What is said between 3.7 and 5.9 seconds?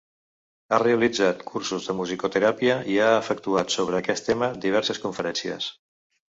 sobre aquest tema diverses conferències.